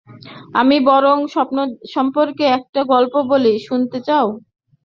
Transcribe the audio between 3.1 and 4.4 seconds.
বলি-শুনতে চান?